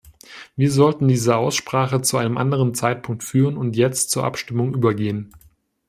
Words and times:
Wir 0.55 0.71
sollten 0.71 1.07
diese 1.07 1.37
Aussprache 1.37 2.01
zu 2.01 2.17
einem 2.17 2.39
anderen 2.39 2.73
Zeitpunkt 2.73 3.23
führen 3.23 3.55
und 3.55 3.75
jetzt 3.75 4.09
zur 4.09 4.23
Abstimmung 4.23 4.73
übergehen. 4.73 5.31